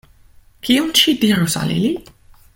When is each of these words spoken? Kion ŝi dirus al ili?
Kion 0.69 0.87
ŝi 1.01 1.15
dirus 1.25 1.59
al 1.63 1.77
ili? 1.77 1.95